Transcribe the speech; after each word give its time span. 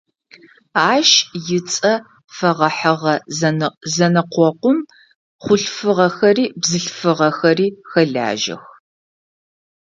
Ащ 0.93 1.09
ыцӏэ 1.57 1.93
фэгъэхьыгъэ 2.35 3.15
зэнэкъокъум 3.95 4.77
хъулъфыгъэхэри 5.43 6.45
бзылъфыгъэхэри 6.61 7.67
хэлажьэх. 7.89 8.63